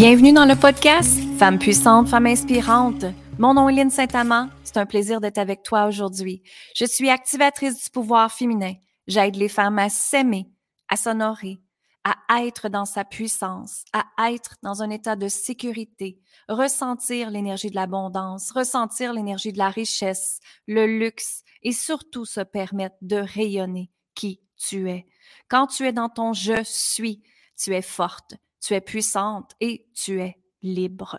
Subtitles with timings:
[0.00, 3.04] Bienvenue dans le podcast Femme puissante, femme inspirante.
[3.38, 4.48] Mon nom est Lynne Saint-Amand.
[4.64, 6.42] C'est un plaisir d'être avec toi aujourd'hui.
[6.74, 8.72] Je suis activatrice du pouvoir féminin.
[9.06, 10.46] J'aide les femmes à s'aimer,
[10.88, 11.60] à s'honorer,
[12.04, 17.74] à être dans sa puissance, à être dans un état de sécurité, ressentir l'énergie de
[17.74, 24.40] l'abondance, ressentir l'énergie de la richesse, le luxe et surtout se permettre de rayonner qui
[24.56, 25.06] tu es.
[25.48, 27.22] Quand tu es dans ton je suis,
[27.56, 31.18] tu es forte, tu es puissante et tu es libre.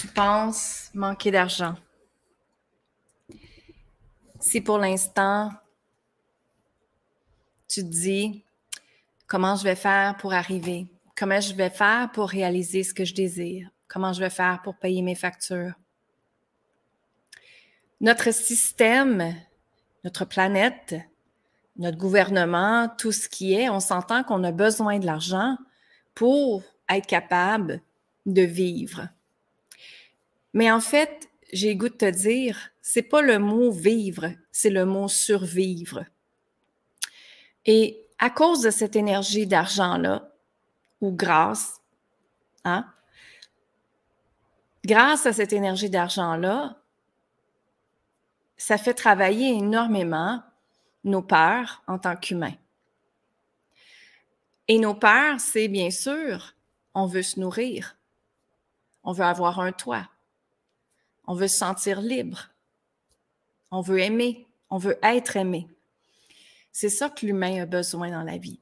[0.00, 1.74] tu penses manquer d'argent,
[4.40, 5.50] si pour l'instant,
[7.68, 8.44] tu te dis
[9.26, 10.86] comment je vais faire pour arriver,
[11.16, 14.76] comment je vais faire pour réaliser ce que je désire, comment je vais faire pour
[14.76, 15.74] payer mes factures?
[18.00, 19.34] Notre système,
[20.04, 20.96] notre planète,
[21.76, 25.56] notre gouvernement, tout ce qui est, on s'entend qu'on a besoin de l'argent
[26.14, 27.82] pour être capable
[28.26, 29.08] de vivre.
[30.52, 34.84] Mais en fait, j'ai goût de te dire, c'est pas le mot vivre, c'est le
[34.84, 36.04] mot survivre.
[37.66, 40.32] Et à cause de cette énergie d'argent-là,
[41.00, 41.80] ou grâce,
[42.64, 42.86] hein,
[44.84, 46.76] grâce à cette énergie d'argent-là,
[48.56, 50.42] ça fait travailler énormément
[51.04, 52.56] nos peurs en tant qu'humains.
[54.68, 56.54] Et nos peurs, c'est bien sûr
[56.94, 57.96] on veut se nourrir.
[59.04, 60.08] On veut avoir un toit.
[61.30, 62.50] On veut se sentir libre.
[63.70, 64.48] On veut aimer.
[64.68, 65.68] On veut être aimé.
[66.72, 68.58] C'est ça que l'humain a besoin dans la vie.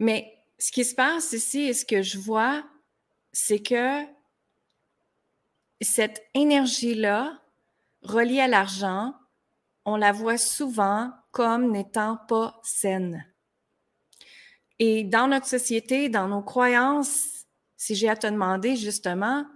[0.00, 2.64] Mais ce qui se passe ici et ce que je vois,
[3.32, 4.02] c'est que
[5.80, 7.40] cette énergie-là,
[8.02, 9.14] reliée à l'argent,
[9.84, 13.24] on la voit souvent comme n'étant pas saine.
[14.80, 17.46] Et dans notre société, dans nos croyances,
[17.76, 19.46] si j'ai à te demander justement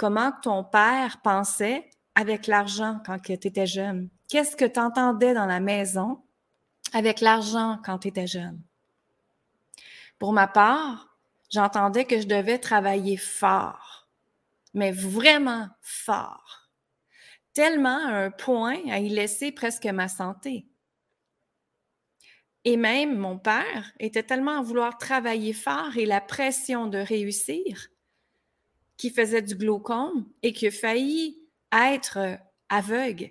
[0.00, 5.44] comment ton père pensait avec l'argent quand tu étais jeune, qu'est-ce que tu entendais dans
[5.44, 6.22] la maison
[6.94, 8.62] avec l'argent quand tu étais jeune?
[10.18, 11.14] Pour ma part,
[11.50, 14.08] j'entendais que je devais travailler fort,
[14.72, 16.70] mais vraiment fort,
[17.52, 20.66] tellement à un point à y laisser presque ma santé.
[22.64, 27.90] Et même mon père était tellement à vouloir travailler fort et la pression de réussir
[29.00, 31.40] qu'il faisait du glaucome et qu'il a failli
[31.72, 32.38] être
[32.68, 33.30] aveugle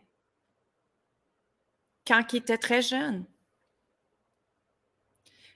[2.07, 3.23] quand il était très jeune.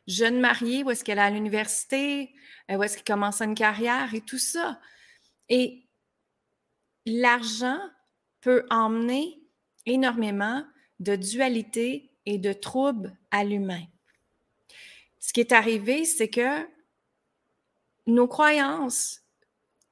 [0.05, 2.31] Jeune marié, où est-ce qu'elle est à l'université,
[2.69, 4.79] euh, où est-ce qu'il commence une carrière et tout ça.
[5.49, 5.87] Et
[7.07, 7.79] l'argent
[8.41, 9.41] peut emmener
[9.87, 10.63] énormément
[10.99, 13.85] de dualité et de troubles à l'humain.
[15.19, 16.67] Ce qui est arrivé, c'est que
[18.05, 19.22] nos croyances,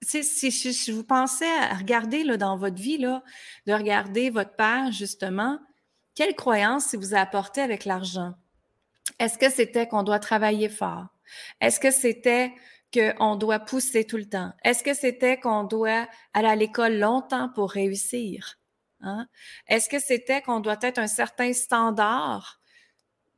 [0.02, 5.60] si, vous pensez à regarder dans votre vie, de regarder votre père, justement,
[6.16, 8.34] quelles croyances il vous a apporté avec l'argent?
[9.20, 11.08] Est-ce que c'était qu'on doit travailler fort?
[11.60, 12.54] Est-ce que c'était
[12.94, 14.52] qu'on doit pousser tout le temps?
[14.64, 18.60] Est-ce que c'était qu'on doit aller à l'école longtemps pour réussir?
[19.02, 19.28] Hein?
[19.68, 22.60] Est-ce que c'était qu'on doit être un certain standard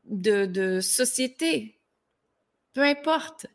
[0.05, 1.79] de, société?
[2.73, 3.45] Peu importe.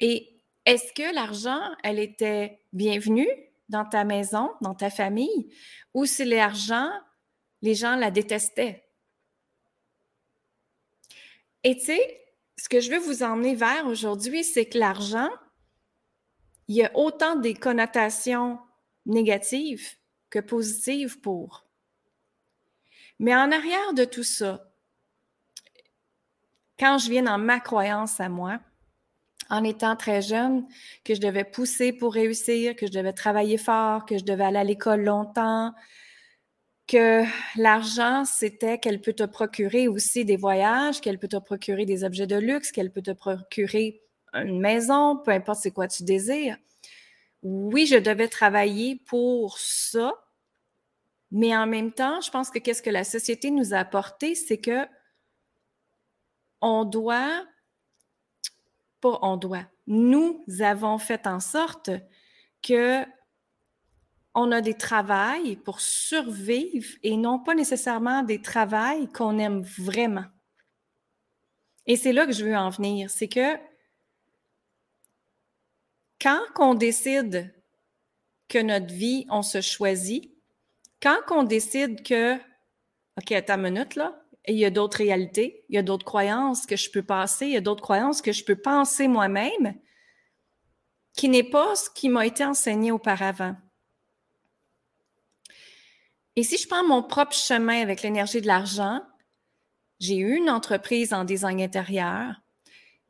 [0.00, 0.37] Et
[0.68, 3.26] est-ce que l'argent, elle était bienvenue
[3.70, 5.50] dans ta maison, dans ta famille,
[5.94, 6.90] ou si l'argent,
[7.62, 8.86] les gens la détestaient?
[11.64, 12.22] Et tu sais,
[12.58, 15.30] ce que je veux vous emmener vers aujourd'hui, c'est que l'argent,
[16.68, 18.58] il y a autant des connotations
[19.06, 19.96] négatives
[20.28, 21.66] que positive pour.
[23.18, 24.70] Mais en arrière de tout ça,
[26.78, 28.60] quand je viens dans ma croyance à moi,
[29.50, 30.66] en étant très jeune,
[31.04, 34.58] que je devais pousser pour réussir, que je devais travailler fort, que je devais aller
[34.58, 35.72] à l'école longtemps,
[36.86, 37.22] que
[37.56, 42.26] l'argent, c'était qu'elle peut te procurer aussi des voyages, qu'elle peut te procurer des objets
[42.26, 44.02] de luxe, qu'elle peut te procurer
[44.34, 46.56] une maison, peu importe c'est quoi tu désires.
[47.42, 50.12] Oui, je devais travailler pour ça,
[51.30, 54.58] mais en même temps, je pense que qu'est-ce que la société nous a apporté, c'est
[54.58, 54.86] que
[56.60, 57.44] on doit,
[59.00, 61.90] pas on doit, nous avons fait en sorte
[62.62, 63.04] que
[64.34, 70.26] on a des travails pour survivre et non pas nécessairement des travails qu'on aime vraiment.
[71.86, 73.56] Et c'est là que je veux en venir, c'est que
[76.20, 77.54] quand on décide
[78.48, 80.32] que notre vie, on se choisit,
[81.00, 82.36] quand on décide que,
[83.16, 86.76] OK, attends minute, là, il y a d'autres réalités, il y a d'autres croyances que
[86.76, 89.74] je peux passer, il y a d'autres croyances que je peux penser moi-même,
[91.14, 93.56] qui n'est pas ce qui m'a été enseigné auparavant.
[96.36, 99.02] Et si je prends mon propre chemin avec l'énergie de l'argent,
[99.98, 102.40] j'ai eu une entreprise en design intérieur,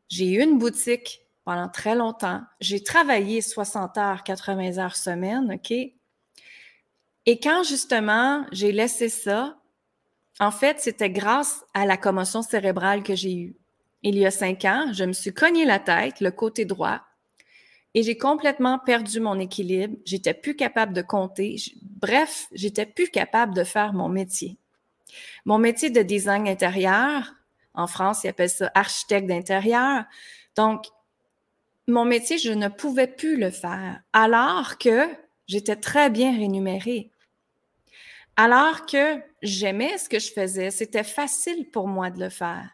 [0.09, 5.71] j'ai eu une boutique pendant très longtemps, j'ai travaillé 60 heures, 80 heures semaine, OK?
[5.71, 9.59] Et quand justement j'ai laissé ça,
[10.41, 13.57] en fait, c'était grâce à la commotion cérébrale que j'ai eue.
[14.03, 17.01] Il y a cinq ans, je me suis cogné la tête, le côté droit,
[17.95, 19.97] et j'ai complètement perdu mon équilibre.
[20.05, 21.57] J'étais plus capable de compter.
[21.83, 24.57] Bref, j'étais plus capable de faire mon métier.
[25.45, 27.33] Mon métier de design intérieur,
[27.75, 30.05] en France, ils appellent ça architecte d'intérieur.
[30.55, 30.87] Donc,
[31.87, 35.09] mon métier, je ne pouvais plus le faire, alors que
[35.47, 37.11] j'étais très bien rémunérée.
[38.41, 42.71] Alors que j'aimais ce que je faisais, c'était facile pour moi de le faire.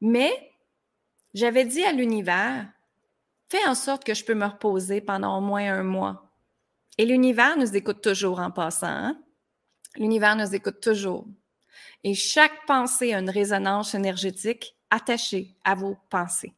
[0.00, 0.50] Mais
[1.34, 2.66] j'avais dit à l'univers,
[3.48, 6.32] fais en sorte que je peux me reposer pendant au moins un mois.
[6.98, 8.88] Et l'univers nous écoute toujours en passant.
[8.88, 9.22] Hein?
[9.94, 11.24] L'univers nous écoute toujours.
[12.02, 16.54] Et chaque pensée a une résonance énergétique attachée à vos pensées.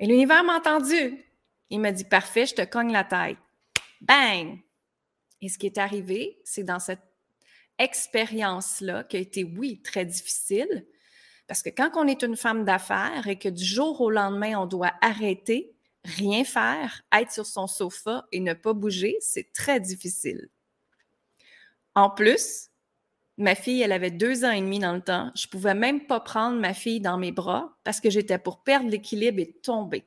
[0.00, 1.24] Et l'univers m'a entendu.
[1.70, 3.38] Il m'a dit, parfait, je te cogne la tête.
[4.00, 4.63] Bang!
[5.40, 7.02] Et ce qui est arrivé, c'est dans cette
[7.78, 10.86] expérience-là, qui a été, oui, très difficile,
[11.46, 14.66] parce que quand on est une femme d'affaires et que du jour au lendemain, on
[14.66, 20.48] doit arrêter, rien faire, être sur son sofa et ne pas bouger, c'est très difficile.
[21.94, 22.70] En plus,
[23.36, 25.30] ma fille, elle avait deux ans et demi dans le temps.
[25.34, 28.88] Je pouvais même pas prendre ma fille dans mes bras parce que j'étais pour perdre
[28.88, 30.04] l'équilibre et tomber.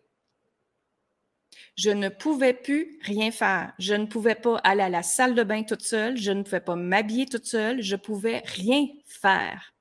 [1.75, 3.74] Je ne pouvais plus rien faire.
[3.80, 6.18] Je ne pouvais pas aller à la salle de bain toute seule.
[6.18, 7.81] Je ne pouvais pas m'habiller toute seule.
[7.81, 9.74] Je pouvais rien faire.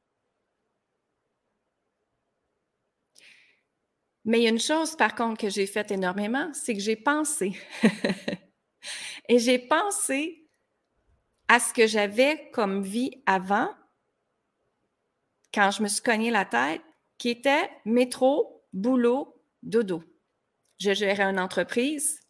[4.26, 6.96] Mais il y a une chose, par contre, que j'ai faite énormément, c'est que j'ai
[6.96, 7.52] pensé.
[9.28, 10.49] Et j'ai pensé
[11.49, 13.70] à ce que j'avais comme vie avant,
[15.55, 16.82] quand je me suis cogné la tête,
[17.19, 20.02] qui était métro, boulot, dodo.
[20.78, 22.20] Je gérais une entreprise.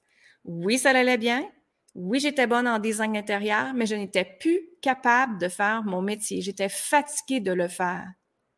[0.45, 1.49] Oui, ça allait bien.
[1.95, 6.43] Oui, j'étais bonne en design intérieur, mais je n'étais plus capable de faire mon métier.
[6.43, 8.07] J'étais fatiguée de le faire.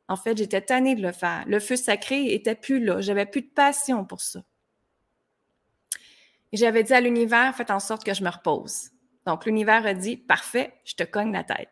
[0.09, 1.45] En fait, j'étais tannée de le faire.
[1.47, 3.01] Le feu sacré était plus là.
[3.01, 4.43] J'avais plus de passion pour ça.
[6.51, 8.91] Et j'avais dit à l'univers, faites en sorte que je me repose.
[9.27, 11.69] Donc, l'univers a dit, parfait, je te cogne la tête.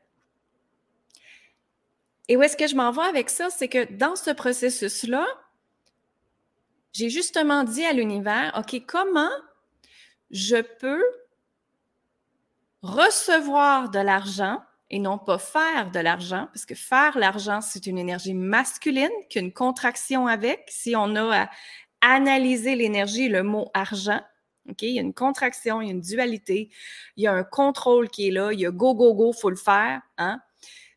[2.28, 3.50] Et où est-ce que je m'en vais avec ça?
[3.50, 5.26] C'est que dans ce processus-là,
[6.96, 9.30] j'ai justement dit à l'univers, OK, comment
[10.30, 11.04] je peux
[12.80, 17.98] recevoir de l'argent et non pas faire de l'argent, parce que faire l'argent, c'est une
[17.98, 20.64] énergie masculine qu'une contraction avec.
[20.68, 21.50] Si on a à
[22.00, 24.22] analyser l'énergie, le mot argent,
[24.70, 26.70] OK, il y a une contraction, il y a une dualité,
[27.16, 29.38] il y a un contrôle qui est là, il y a go, go, go, il
[29.38, 30.00] faut le faire.
[30.16, 30.40] Hein?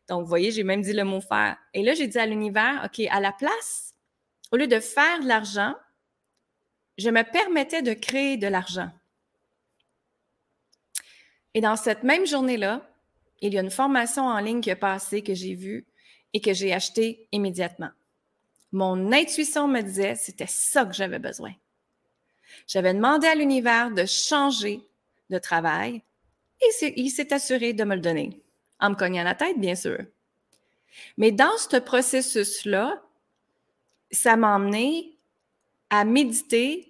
[0.08, 1.58] Donc, vous voyez, j'ai même dit le mot faire.
[1.74, 3.94] Et là, j'ai dit à l'univers, OK, à la place,
[4.50, 5.74] au lieu de faire de l'argent,
[7.00, 8.90] je me permettais de créer de l'argent.
[11.54, 12.86] Et dans cette même journée-là,
[13.40, 15.86] il y a une formation en ligne qui a passé, que j'ai vue
[16.32, 17.90] et que j'ai acheté immédiatement.
[18.72, 21.52] Mon intuition me disait, c'était ça que j'avais besoin.
[22.66, 24.80] J'avais demandé à l'univers de changer
[25.30, 26.02] de travail
[26.60, 28.42] et il s'est assuré de me le donner,
[28.78, 29.98] en me cognant la tête, bien sûr.
[31.16, 33.02] Mais dans ce processus-là,
[34.10, 35.16] ça m'a emmené
[35.88, 36.89] à méditer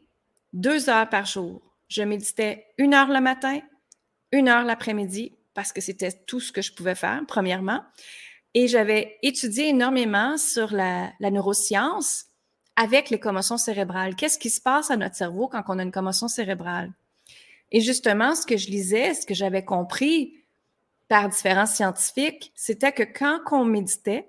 [0.53, 1.63] deux heures par jour.
[1.89, 3.61] Je méditais une heure le matin,
[4.33, 7.83] une heure l'après-midi, parce que c'était tout ce que je pouvais faire, premièrement.
[8.55, 12.27] Et j'avais étudié énormément sur la, neuroscience
[12.77, 14.17] avec les commotions cérébrales.
[14.17, 16.93] Qu'est-ce qui se passe à notre cerveau quand on a une commotion cérébrale?
[17.73, 20.35] Et justement, ce que je lisais, ce que j'avais compris
[21.09, 24.29] par différents scientifiques, c'était que quand on méditait,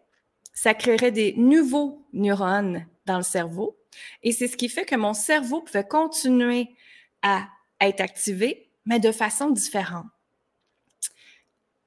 [0.53, 3.77] ça créerait des nouveaux neurones dans le cerveau.
[4.23, 6.69] Et c'est ce qui fait que mon cerveau pouvait continuer
[7.21, 7.47] à
[7.79, 10.07] être activé, mais de façon différente.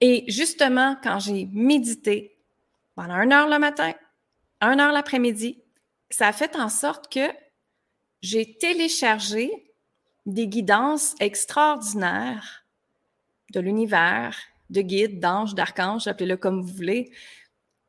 [0.01, 2.37] Et justement, quand j'ai médité
[2.95, 3.95] pendant une heure le matin,
[4.61, 5.63] une heure l'après-midi,
[6.11, 7.29] ça a fait en sorte que
[8.23, 9.51] j'ai téléchargé
[10.27, 12.65] des guidances extraordinaires
[13.53, 14.37] de l'univers,
[14.71, 17.13] de guides, d'anges, d'archanges, appelez-le comme vous voulez,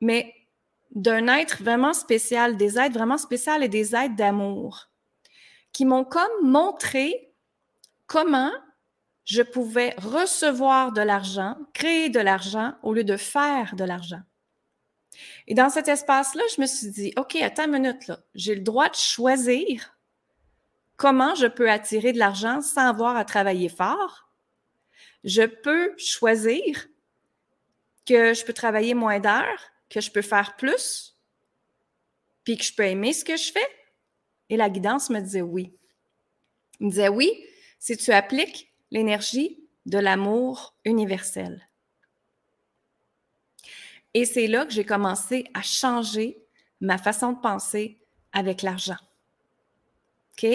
[0.01, 0.34] mais
[0.92, 4.89] d'un être vraiment spécial, des êtres vraiment spéciaux et des êtres d'amour
[5.74, 7.34] qui m'ont comme montré
[8.08, 8.51] comment
[9.25, 14.22] je pouvais recevoir de l'argent, créer de l'argent au lieu de faire de l'argent.
[15.48, 18.12] Et dans cet espace-là, je me suis dit, OK, attends une minute.
[18.36, 19.98] J'ai le droit de choisir
[20.96, 24.30] comment je peux attirer de l'argent sans avoir à travailler fort.
[25.24, 26.88] Je peux choisir
[28.06, 31.15] que je peux travailler moins d'heures, que je peux faire plus,
[32.44, 33.68] puis que je peux aimer ce que je fais.
[34.50, 35.75] Et la guidance me disait oui.
[36.80, 37.32] Il me disait oui,
[37.80, 41.68] si tu appliques l'énergie de l'amour universel.
[44.13, 46.42] Et c'est là que j'ai commencé à changer
[46.80, 48.00] ma façon de penser
[48.32, 48.98] avec l'argent.
[50.38, 50.48] OK?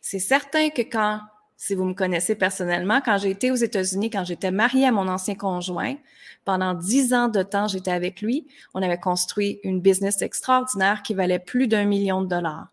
[0.00, 1.20] C'est certain que quand,
[1.60, 5.08] si vous me connaissez personnellement, quand j'ai été aux États-Unis, quand j'étais mariée à mon
[5.08, 5.96] ancien conjoint,
[6.44, 8.46] pendant dix ans de temps, j'étais avec lui.
[8.74, 12.68] On avait construit une business extraordinaire qui valait plus d'un million de dollars.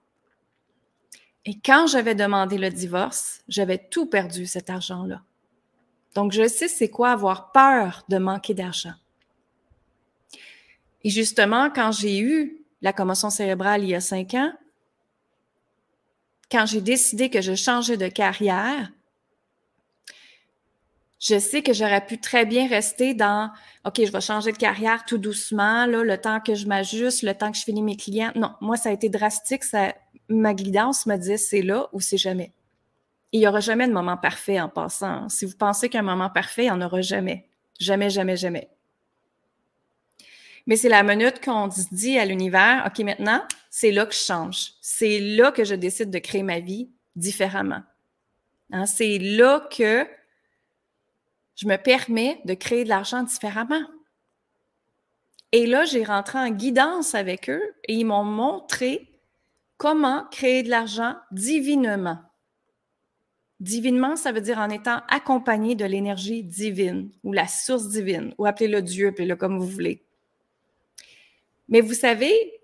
[1.46, 5.24] Et quand j'avais demandé le divorce, j'avais tout perdu cet argent-là.
[6.14, 8.94] Donc, je sais c'est quoi avoir peur de manquer d'argent.
[11.04, 14.54] Et justement, quand j'ai eu la commotion cérébrale il y a cinq ans,
[16.52, 18.92] quand j'ai décidé que je changeais de carrière,
[21.20, 23.50] je sais que j'aurais pu très bien rester dans
[23.86, 27.34] OK, je vais changer de carrière tout doucement, là, le temps que je m'ajuste, le
[27.34, 28.32] temps que je finis mes clients.
[28.36, 29.64] Non, moi, ça a été drastique.
[29.64, 29.96] Ça,
[30.30, 32.52] ma guidance me disait c'est là ou c'est jamais.
[33.32, 35.28] Il n'y aura jamais de moment parfait en passant.
[35.30, 37.48] Si vous pensez qu'un moment parfait, il n'y en aura jamais.
[37.80, 38.70] Jamais, jamais, jamais.
[40.68, 44.74] Mais c'est la minute qu'on dit à l'univers, OK, maintenant, c'est là que je change.
[44.82, 47.84] C'est là que je décide de créer ma vie différemment.
[48.72, 50.08] Hein, c'est là que
[51.56, 53.84] je me permets de créer de l'argent différemment.
[55.52, 59.10] Et là, j'ai rentré en guidance avec eux et ils m'ont montré
[59.78, 62.20] comment créer de l'argent divinement.
[63.62, 68.46] Divinement, ça veut dire en étant accompagné de l'énergie divine ou la source divine, ou
[68.46, 70.05] appelez-le Dieu, appelez-le comme vous voulez.
[71.70, 72.62] Mais vous savez,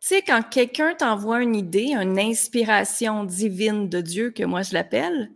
[0.00, 4.74] tu sais, quand quelqu'un t'envoie une idée, une inspiration divine de Dieu, que moi je
[4.74, 5.32] l'appelle,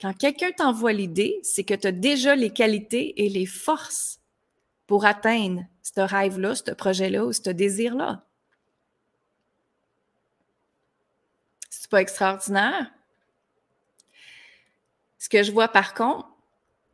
[0.00, 4.20] quand quelqu'un t'envoie l'idée, c'est que tu as déjà les qualités et les forces
[4.88, 8.26] pour atteindre ce rêve-là, ce projet-là ou ce désir-là.
[11.70, 12.92] C'est pas extraordinaire?
[15.18, 16.28] Ce que je vois par contre,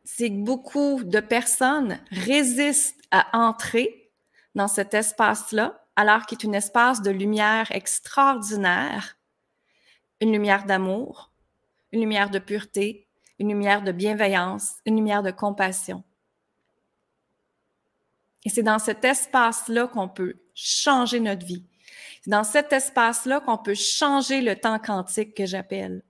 [0.03, 4.08] c'est que beaucoup de personnes résistent à entrer
[4.55, 9.17] dans cet espace-là, alors qu'il est un espace de lumière extraordinaire,
[10.21, 11.31] une lumière d'amour,
[11.91, 13.07] une lumière de pureté,
[13.39, 16.03] une lumière de bienveillance, une lumière de compassion.
[18.45, 21.65] Et c'est dans cet espace-là qu'on peut changer notre vie.
[22.21, 26.03] C'est dans cet espace-là qu'on peut changer le temps quantique que j'appelle.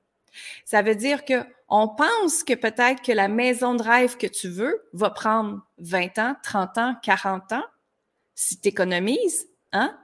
[0.66, 4.50] Ça veut dire que on pense que peut-être que la maison de rêve que tu
[4.50, 7.66] veux va prendre 20 ans, 30 ans, 40 ans,
[8.40, 10.00] si tu économises, hein?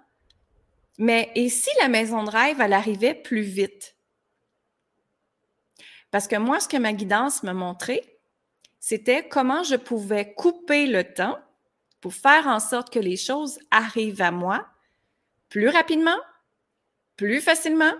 [0.98, 3.96] Mais et si la maison de rêve, elle arrivait plus vite?
[6.12, 8.20] Parce que moi, ce que ma guidance m'a montré,
[8.82, 11.40] c'était comment je pouvais couper le temps
[12.02, 14.68] pour faire en sorte que les choses arrivent à moi
[15.48, 16.20] plus rapidement,
[17.16, 17.94] plus facilement,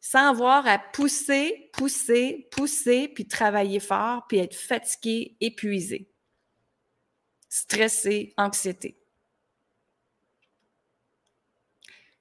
[0.00, 6.12] sans avoir à pousser, pousser, pousser, puis travailler fort, puis être fatigué, épuisé,
[7.48, 8.98] stressé, anxiété.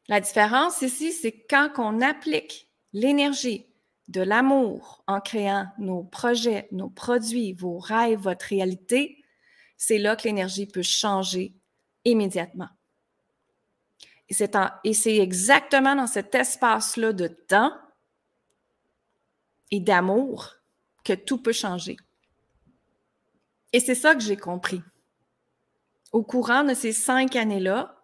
[0.08, 3.68] La différence ici, c'est quand on applique l'énergie
[4.08, 9.24] de l'amour en créant nos projets, nos produits, vos rêves, votre réalité,
[9.76, 11.54] c'est là que l'énergie peut changer
[12.06, 12.70] immédiatement.
[14.30, 17.74] Et c'est exactement dans cet espace-là de temps
[19.72, 20.56] et d'amour
[21.04, 21.98] que tout peut changer.
[23.74, 24.82] Et c'est ça que j'ai compris.
[26.12, 27.97] Au courant de ces cinq années-là,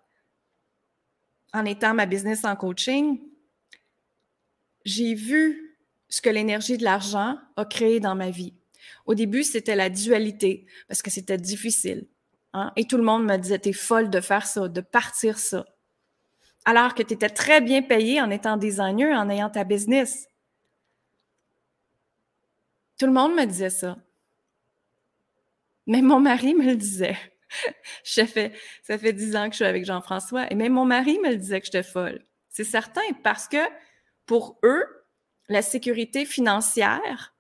[1.53, 3.19] en étant ma business en coaching,
[4.86, 5.77] j'ai vu
[6.10, 8.53] ce que l'énergie de l'argent a créé dans ma vie.
[9.05, 12.07] Au début, c'était la dualité parce que c'était difficile.
[12.53, 12.72] Hein?
[12.75, 15.65] Et tout le monde me disait, t'es folle de faire ça, de partir ça.
[16.65, 20.27] alors que tu étais très bien payé en étant designer, en ayant ta business.
[22.98, 23.98] Tout le monde me disait ça.
[25.88, 27.17] Même mon mari me le disait.
[28.03, 31.38] ça fait dix ans que je suis avec Jean-François et même mon mari me le
[31.38, 32.24] disait que j'étais folle.
[32.50, 33.57] C'est certain parce que
[34.25, 34.86] pour eux,
[35.50, 37.36] la sécurité financière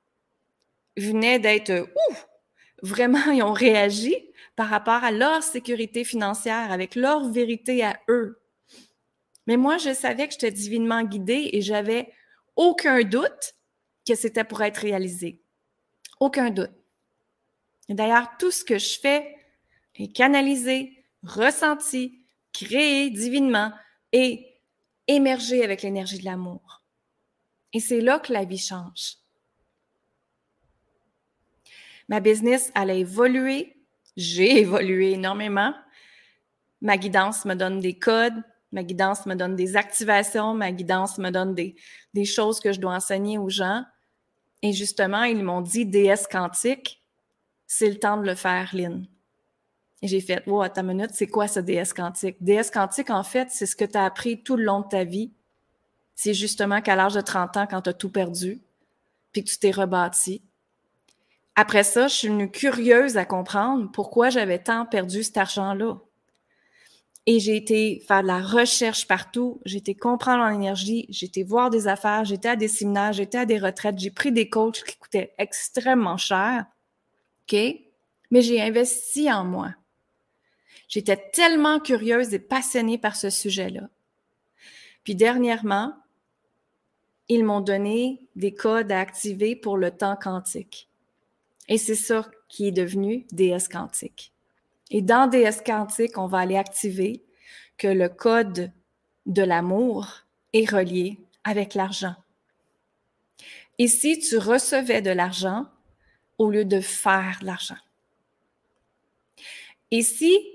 [0.97, 2.27] venait d'être ouf,
[2.81, 4.15] vraiment, ils ont réagi
[4.55, 8.39] par rapport à leur sécurité financière, avec leur vérité à eux.
[9.47, 12.11] Mais moi, je savais que j'étais divinement guidée et j'avais
[12.55, 13.55] aucun doute
[14.07, 15.41] que c'était pour être réalisé.
[16.19, 16.71] Aucun doute.
[17.89, 19.35] D'ailleurs, tout ce que je fais
[19.95, 22.19] est canalisé, ressenti,
[22.51, 23.71] créé divinement
[24.11, 24.47] et
[25.07, 26.81] émergé avec l'énergie de l'amour.
[27.73, 29.17] Et c'est là que la vie change.
[32.07, 33.75] Ma business, elle a évolué.
[34.15, 35.73] J'ai évolué énormément.
[36.81, 38.43] Ma guidance me donne des codes.
[38.71, 40.53] Ma guidance me donne des activations.
[40.53, 41.75] Ma guidance me donne des,
[42.13, 43.83] des choses que je dois enseigner aux gens.
[44.61, 47.03] Et justement, ils m'ont dit déesse quantique,
[47.67, 49.07] c'est le temps de le faire, Lynn.
[50.03, 52.35] Et j'ai fait, wow, ta minute, c'est quoi ce déesse quantique?
[52.41, 55.05] Déesse quantique, en fait, c'est ce que tu as appris tout le long de ta
[55.05, 55.31] vie.
[56.13, 58.61] C'est justement qu'à l'âge de 30 ans, quand tu as tout perdu,
[59.31, 60.43] puis que tu t'es rebâti,
[61.55, 65.97] après ça, je suis venue curieuse à comprendre pourquoi j'avais tant perdu cet argent-là.
[67.25, 71.69] Et j'ai été faire de la recherche partout, j'ai été comprendre l'énergie, j'ai été voir
[71.69, 74.97] des affaires, j'étais à des séminaires, j'étais à des retraites, j'ai pris des coachs qui
[74.97, 76.65] coûtaient extrêmement cher.
[77.47, 77.57] OK?
[78.31, 79.73] Mais j'ai investi en moi.
[80.93, 83.89] J'étais tellement curieuse et passionnée par ce sujet-là.
[85.03, 85.95] Puis dernièrement,
[87.29, 90.91] ils m'ont donné des codes à activer pour le temps quantique.
[91.67, 94.33] Et c'est ça qui est devenu DS quantique.
[94.91, 97.23] Et dans DS quantique, on va aller activer
[97.79, 98.71] que le code
[99.25, 102.13] de l'amour est relié avec l'argent.
[103.79, 105.65] Et si tu recevais de l'argent
[106.37, 107.81] au lieu de faire l'argent?
[109.89, 110.53] Et si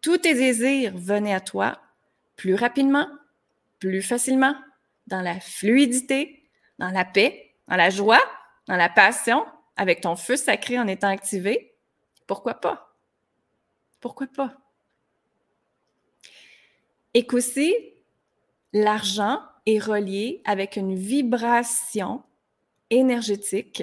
[0.00, 1.80] tous tes désirs venaient à toi
[2.36, 3.08] plus rapidement,
[3.78, 4.54] plus facilement,
[5.06, 8.22] dans la fluidité, dans la paix, dans la joie,
[8.66, 9.44] dans la passion,
[9.76, 11.74] avec ton feu sacré en étant activé,
[12.26, 12.96] pourquoi pas?
[14.00, 14.56] Pourquoi pas?
[17.12, 17.74] Et qu'aussi,
[18.72, 22.22] l'argent est relié avec une vibration
[22.88, 23.82] énergétique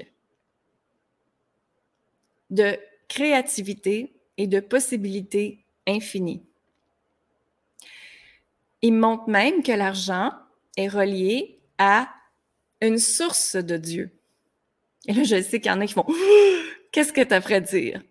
[2.49, 6.43] de créativité et de possibilités infinies.
[8.82, 10.32] Il montre même que l'argent
[10.76, 12.10] est relié à
[12.82, 14.12] une source de Dieu.
[15.08, 16.06] Et là, je sais qu'il y en a qui font
[16.91, 18.04] Qu'est-ce que tu à dire?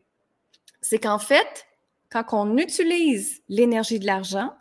[0.80, 1.66] C'est qu'en fait,
[2.10, 4.54] quand on utilise l'énergie de l'argent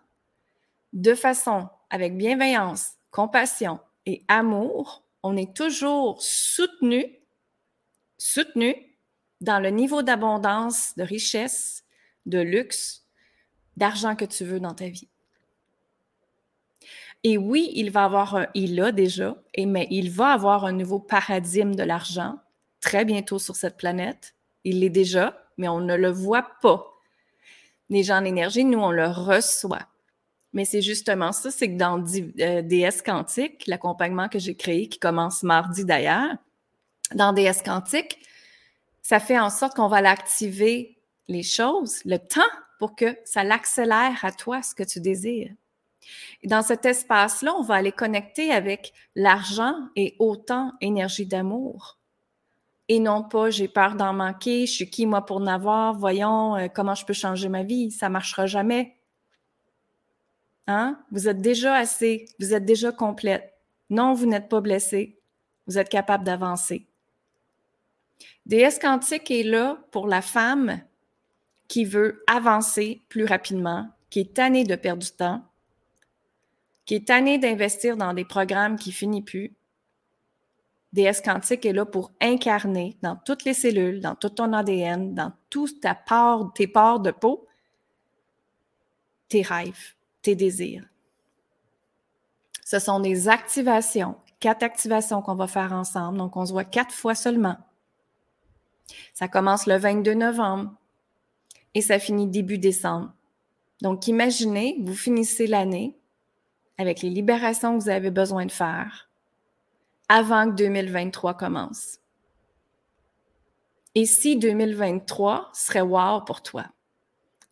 [0.94, 7.20] de façon avec bienveillance, compassion et amour, on est toujours soutenu,
[8.18, 8.76] soutenu
[9.42, 11.84] dans le niveau d'abondance, de richesse,
[12.26, 13.05] de luxe,
[13.78, 15.10] d'argent que tu veux dans ta vie.
[17.24, 20.72] Et oui, il va avoir un, il a déjà, et, mais il va avoir un
[20.72, 22.40] nouveau paradigme de l'argent
[22.82, 24.36] très bientôt sur cette planète.
[24.64, 26.86] Il l'est déjà, mais on ne le voit pas.
[27.90, 29.88] Les gens en énergie, nous, on le reçoit.
[30.54, 35.00] Mais c'est justement ça, c'est que dans DS euh, Quantique, l'accompagnement que j'ai créé, qui
[35.00, 36.36] commence mardi d'ailleurs,
[37.14, 38.20] dans DS Quantique,
[39.02, 42.42] ça fait en sorte qu'on va l'activer les choses, le temps,
[42.80, 45.52] pour que ça l'accélère à toi ce que tu désires.
[46.44, 51.98] Dans cet espace-là, on va aller connecter avec l'argent et autant énergie d'amour.
[52.88, 56.68] Et non pas j'ai peur d'en manquer, je suis qui moi pour n'avoir, voyons euh,
[56.68, 58.96] comment je peux changer ma vie, ça marchera jamais.
[60.68, 61.00] Hein?
[61.12, 63.54] Vous êtes déjà assez, vous êtes déjà complète.
[63.90, 65.20] Non, vous n'êtes pas blessé,
[65.66, 66.88] vous êtes capable d'avancer.
[68.46, 70.80] DS quantique est là pour la femme
[71.68, 75.44] qui veut avancer plus rapidement, qui est tannée de perdre du temps,
[76.86, 79.56] qui est tanné d'investir dans des programmes qui finissent plus,
[80.94, 85.34] DS Quantique est là pour incarner dans toutes les cellules, dans tout ton ADN, dans
[85.50, 87.46] toute ta part, tes parts de peau,
[89.28, 90.86] tes rêves, tes désirs.
[92.64, 96.18] Ce sont des activations, quatre activations qu'on va faire ensemble.
[96.18, 97.58] Donc, on se voit quatre fois seulement.
[99.14, 100.74] Ça commence le 22 novembre
[101.76, 103.14] et ça finit début décembre.
[103.82, 105.96] Donc, imaginez, vous finissez l'année
[106.78, 109.10] avec les libérations que vous avez besoin de faire
[110.08, 112.00] avant que 2023 commence.
[113.94, 116.66] Et si 2023 serait wow pour toi?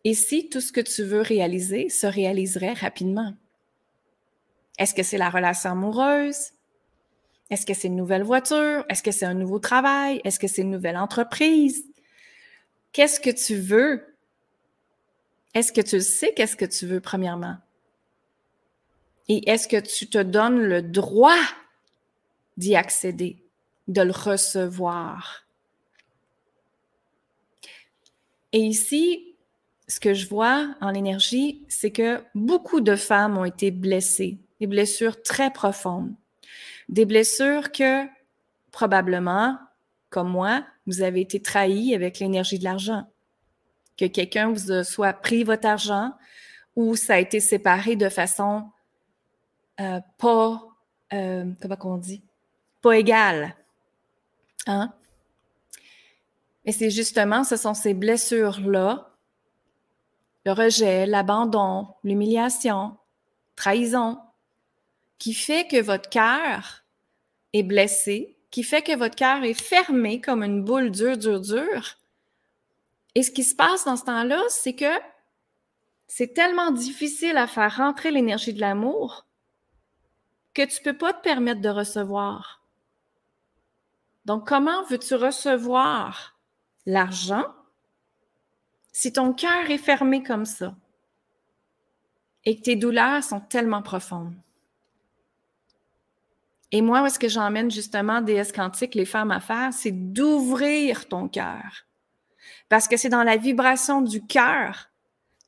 [0.04, 3.34] Et si tout ce que tu veux réaliser se réaliserait rapidement?
[4.78, 6.52] Est-ce que c'est la relation amoureuse?
[7.50, 8.84] Est-ce que c'est une nouvelle voiture?
[8.88, 10.20] Est-ce que c'est un nouveau travail?
[10.24, 11.84] Est-ce que c'est une nouvelle entreprise?
[12.92, 14.13] Qu'est-ce que tu veux?
[15.54, 17.56] Est-ce que tu sais qu'est-ce que tu veux premièrement?
[19.28, 21.38] Et est-ce que tu te donnes le droit
[22.56, 23.42] d'y accéder,
[23.88, 25.46] de le recevoir?
[28.52, 29.34] Et ici,
[29.88, 34.66] ce que je vois en énergie, c'est que beaucoup de femmes ont été blessées, des
[34.66, 36.12] blessures très profondes,
[36.88, 38.04] des blessures que
[38.70, 39.58] probablement,
[40.10, 43.08] comme moi, vous avez été trahi avec l'énergie de l'argent,
[43.96, 46.12] que quelqu'un vous a soit pris votre argent
[46.76, 48.68] ou ça a été séparé de façon
[49.80, 50.62] euh, pas,
[51.12, 52.22] euh, comment on dit,
[52.82, 53.54] pas égale.
[54.66, 54.92] Hein?
[56.64, 59.10] Et c'est justement, ce sont ces blessures-là,
[60.46, 62.96] le rejet, l'abandon, l'humiliation,
[63.56, 64.18] trahison,
[65.18, 66.84] qui fait que votre cœur
[67.52, 71.98] est blessé, qui fait que votre cœur est fermé comme une boule dure, dure, dure.
[73.14, 74.92] Et ce qui se passe dans ce temps-là, c'est que
[76.06, 79.26] c'est tellement difficile à faire rentrer l'énergie de l'amour
[80.52, 82.62] que tu ne peux pas te permettre de recevoir.
[84.24, 86.38] Donc, comment veux-tu recevoir
[86.86, 87.44] l'argent
[88.92, 90.74] si ton cœur est fermé comme ça
[92.44, 94.34] et que tes douleurs sont tellement profondes?
[96.70, 99.72] Et moi, où est-ce que j'emmène justement DS quantique les femmes à faire?
[99.72, 101.84] C'est d'ouvrir ton cœur.
[102.68, 104.90] Parce que c'est dans la vibration du cœur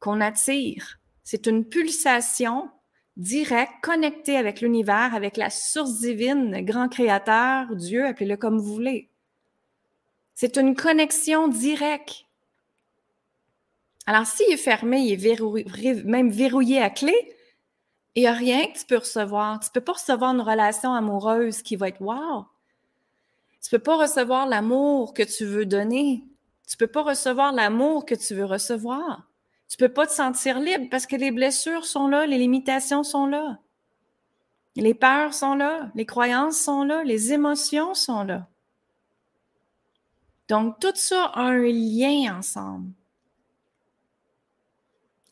[0.00, 0.98] qu'on attire.
[1.24, 2.70] C'est une pulsation
[3.16, 9.09] directe, connectée avec l'univers, avec la source divine, grand créateur, Dieu, appelez-le comme vous voulez.
[10.35, 12.26] C'est une connexion directe.
[14.06, 17.14] Alors, s'il est fermé, il est même verrouillé à clé,
[18.14, 19.61] il n'y a rien que tu peux recevoir.
[19.61, 22.46] Tu ne peux pas recevoir une relation amoureuse qui va être wow.
[23.61, 26.22] Tu ne peux pas recevoir l'amour que tu veux donner.
[26.66, 29.29] Tu ne peux pas recevoir l'amour que tu veux recevoir.
[29.68, 33.02] Tu ne peux pas te sentir libre parce que les blessures sont là, les limitations
[33.02, 33.59] sont là.
[34.76, 38.46] Les peurs sont là, les croyances sont là, les émotions sont là.
[40.48, 42.90] Donc, tout ça a un lien ensemble.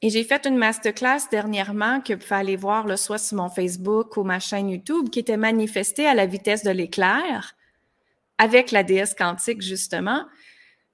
[0.03, 4.17] Et j'ai fait une masterclass dernièrement que vous pouvez aller voir soit sur mon Facebook
[4.17, 7.55] ou ma chaîne YouTube qui était manifestée à la vitesse de l'éclair
[8.37, 10.27] avec la déesse quantique justement,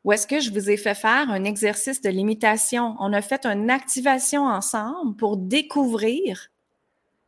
[0.04, 2.96] où est-ce que je vous ai fait faire un exercice de limitation?
[3.00, 6.48] On a fait une activation ensemble pour découvrir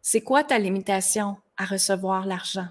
[0.00, 2.68] c'est quoi ta limitation à recevoir l'argent,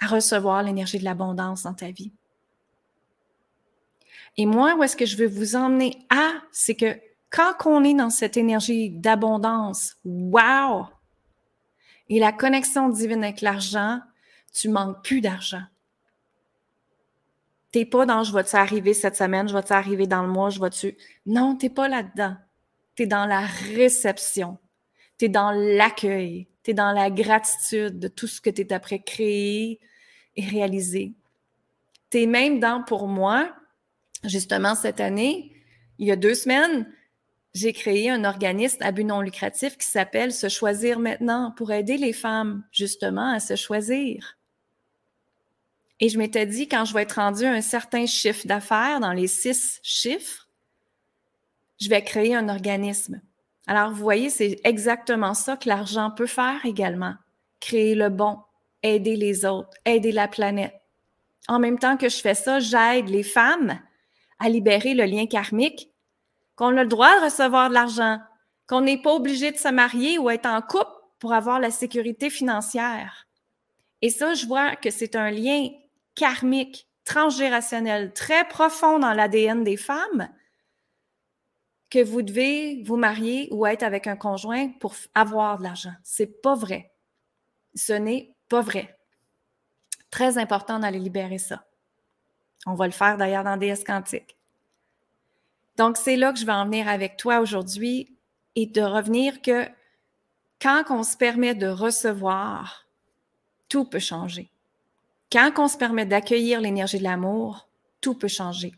[0.00, 2.12] à recevoir l'énergie de l'abondance dans ta vie.
[4.36, 6.06] Et moi, où est-ce que je veux vous emmener?
[6.10, 6.98] À, c'est que
[7.30, 10.86] quand on est dans cette énergie d'abondance, wow!
[12.08, 14.00] Et la connexion divine avec l'argent,
[14.52, 15.62] tu manques plus d'argent.
[17.74, 20.60] T'es pas dans je vais-tu arriver cette semaine, je vais-tu arriver dans le mois, je
[20.60, 20.96] vais-tu.
[21.26, 22.36] Non, t'es pas là-dedans.
[22.94, 24.58] Tu es dans la réception.
[25.18, 26.46] Tu es dans l'accueil.
[26.62, 29.80] Tu es dans la gratitude de tout ce que tu es après créé
[30.36, 31.14] et réalisé.
[32.10, 33.52] Tu es même dans, pour moi,
[34.22, 35.50] justement cette année,
[35.98, 36.88] il y a deux semaines,
[37.54, 41.96] j'ai créé un organisme à but non lucratif qui s'appelle Se choisir maintenant pour aider
[41.96, 44.38] les femmes justement à se choisir.
[46.00, 49.12] Et je m'étais dit, quand je vais être rendu à un certain chiffre d'affaires, dans
[49.12, 50.48] les six chiffres,
[51.80, 53.20] je vais créer un organisme.
[53.66, 57.14] Alors, vous voyez, c'est exactement ça que l'argent peut faire également.
[57.60, 58.38] Créer le bon,
[58.82, 60.74] aider les autres, aider la planète.
[61.48, 63.78] En même temps que je fais ça, j'aide les femmes
[64.38, 65.90] à libérer le lien karmique
[66.56, 68.18] qu'on a le droit de recevoir de l'argent,
[68.66, 72.30] qu'on n'est pas obligé de se marier ou être en couple pour avoir la sécurité
[72.30, 73.26] financière.
[74.02, 75.68] Et ça, je vois que c'est un lien
[76.14, 80.28] karmique, transgérationnel, très profond dans l'ADN des femmes,
[81.90, 85.94] que vous devez vous marier ou être avec un conjoint pour avoir de l'argent.
[86.02, 86.92] C'est pas vrai.
[87.74, 88.98] Ce n'est pas vrai.
[90.10, 91.64] Très important d'aller libérer ça.
[92.66, 94.36] On va le faire d'ailleurs dans DS Quantique.
[95.76, 98.16] Donc, c'est là que je vais en venir avec toi aujourd'hui
[98.54, 99.66] et de revenir que
[100.60, 102.86] quand on se permet de recevoir,
[103.68, 104.50] tout peut changer.
[105.34, 107.68] Quand on se permet d'accueillir l'énergie de l'amour,
[108.00, 108.72] tout peut changer.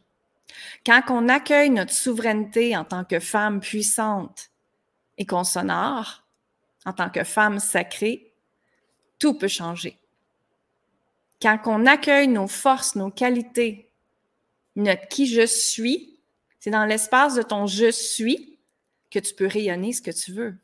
[0.86, 4.48] Quand on accueille notre souveraineté en tant que femme puissante
[5.18, 6.24] et qu'on s'honore,
[6.86, 8.32] en tant que femme sacrée,
[9.18, 9.98] tout peut changer.
[11.42, 13.90] Quand on accueille nos forces, nos qualités,
[14.76, 16.18] notre qui je suis,
[16.58, 18.58] c'est dans l'espace de ton je suis
[19.10, 20.56] que tu peux rayonner ce que tu veux.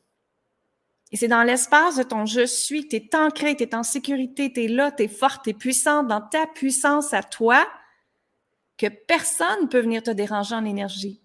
[1.12, 4.50] Et c'est dans l'espace de ton je suis, tu es ancré, tu es en sécurité,
[4.50, 7.70] tu es là, tu es forte, tu es puissante dans ta puissance à toi,
[8.78, 11.22] que personne ne peut venir te déranger en énergie.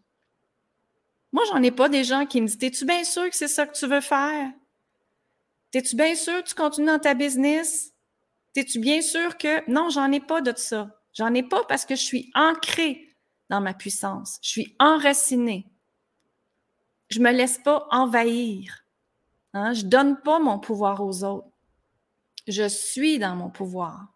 [1.31, 3.65] Moi, j'en ai pas des gens qui me disent Es-tu bien sûr que c'est ça
[3.65, 4.51] que tu veux faire?
[5.73, 7.93] Es-tu bien sûr que tu continues dans ta business?
[8.55, 9.69] Es-tu bien sûr que.
[9.69, 10.89] Non, j'en ai pas de ça.
[11.13, 13.15] J'en ai pas parce que je suis ancrée
[13.49, 14.39] dans ma puissance.
[14.41, 15.69] Je suis enracinée.
[17.09, 18.86] Je me laisse pas envahir.
[19.57, 19.73] Hein?
[19.73, 21.47] Je donne pas mon pouvoir aux autres.
[22.47, 24.07] Je suis dans mon pouvoir.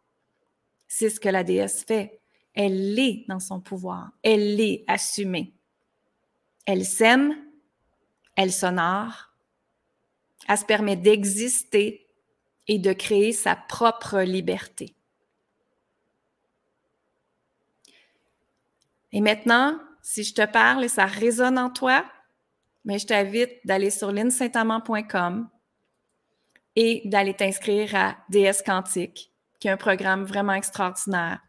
[0.87, 2.21] C'est ce que la déesse fait.
[2.53, 4.11] Elle est dans son pouvoir.
[4.23, 5.53] Elle l'est assumée.
[6.65, 7.35] Elle s'aime,
[8.35, 9.31] elle s'honore,
[10.47, 12.07] elle se permet d'exister
[12.67, 14.95] et de créer sa propre liberté.
[19.11, 22.05] Et maintenant, si je te parle et ça résonne en toi,
[22.85, 25.49] mais je t'invite d'aller sur linsaintamant.com
[26.75, 31.39] et d'aller t'inscrire à DS Quantique, qui est un programme vraiment extraordinaire.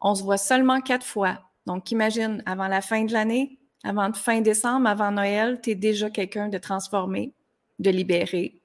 [0.00, 1.38] On se voit seulement quatre fois.
[1.66, 6.10] Donc, imagine, avant la fin de l'année, avant fin décembre, avant Noël, tu es déjà
[6.10, 7.32] quelqu'un de transformé,
[7.78, 8.60] de libéré.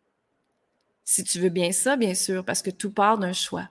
[1.04, 3.70] Si tu veux bien ça, bien sûr, parce que tout part d'un choix.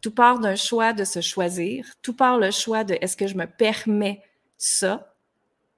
[0.00, 1.86] Tout part d'un choix de se choisir.
[2.02, 4.22] Tout part le choix de est-ce que je me permets
[4.56, 5.14] ça?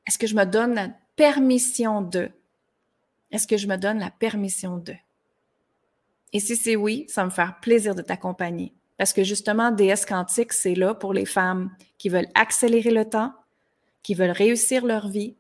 [0.07, 2.31] Est-ce que je me donne permission de?
[3.33, 4.95] Est-ce que je me donne la permission de?
[6.33, 8.73] Et si c'est oui, ça me faire plaisir de t'accompagner.
[8.99, 13.33] Parce que justement, DS Quantique, c'est là pour les femmes qui veulent accélérer le temps,
[14.03, 15.37] qui veulent réussir leur vie,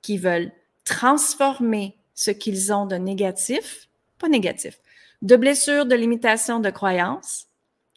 [0.00, 0.52] qui veulent
[0.84, 4.80] transformer ce qu'ils ont de négatif, pas négatif,
[5.22, 7.46] de blessures, de limitations, de croyances,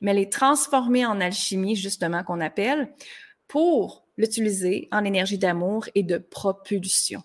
[0.02, 2.94] mais les transformer en alchimie, justement, qu'on appelle,
[3.48, 7.24] pour l'utiliser en énergie d'amour et de propulsion.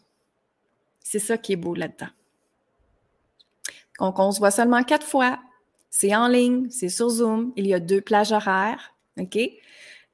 [1.01, 2.11] C'est ça qui est beau là-dedans.
[3.99, 5.39] Donc, on se voit seulement quatre fois.
[5.91, 7.53] C'est en ligne, c'est sur Zoom.
[7.57, 8.95] Il y a deux plages horaires.
[9.19, 9.39] OK?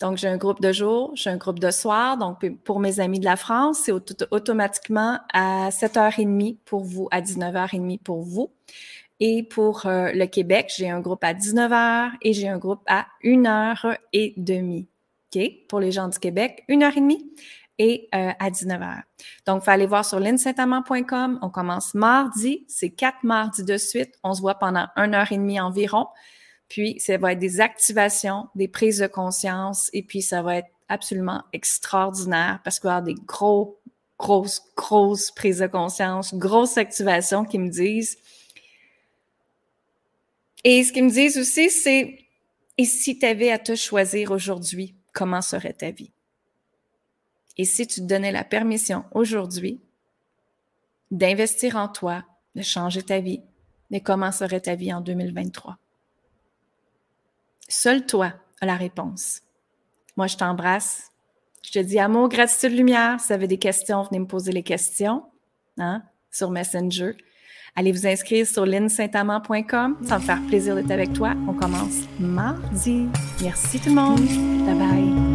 [0.01, 2.19] Donc, j'ai un groupe de jour, j'ai un groupe de soir.
[2.19, 8.01] Donc, pour mes amis de la France, c'est automatiquement à 7h30 pour vous, à 19h30
[8.01, 8.51] pour vous.
[9.21, 13.07] Et pour euh, le Québec, j'ai un groupe à 19h et j'ai un groupe à
[13.25, 14.87] 1h30.
[15.69, 17.19] Pour les gens du Québec, 1h30
[17.79, 19.03] et euh, à 19h.
[19.47, 21.39] Donc, il faut aller voir sur linsaintamant.com.
[21.43, 22.65] On commence mardi.
[22.69, 24.15] C'est quatre mardis de suite.
[24.23, 26.07] On se voit pendant 1h30 environ.
[26.69, 30.69] Puis, ça va être des activations, des prises de conscience, et puis ça va être
[30.89, 33.79] absolument extraordinaire parce qu'il va y avoir des gros,
[34.19, 38.19] grosses, grosses prises de conscience, grosses activations qui me disent.
[40.65, 42.19] Et ce qu'ils me disent aussi, c'est
[42.79, 46.13] et si tu avais à te choisir aujourd'hui, comment serait ta vie?
[47.57, 49.81] Et si tu te donnais la permission aujourd'hui
[51.11, 52.23] d'investir en toi,
[52.55, 53.41] de changer ta vie,
[53.91, 55.79] mais comment serait ta vie en 2023?
[57.67, 59.41] Seul toi as la réponse.
[60.19, 61.11] Moi, je t'embrasse.
[61.63, 63.19] Je te dis amour, gratitude, lumière.
[63.19, 65.25] Si vous avez des questions, venez me poser les questions
[65.79, 67.17] hein, sur Messenger.
[67.77, 69.97] Allez vous inscrire sur linsaintamant.com.
[70.03, 71.35] Ça me faire plaisir d'être avec toi.
[71.47, 73.07] On commence mardi.
[73.43, 74.21] Merci tout le monde.
[74.65, 75.26] Bye bye.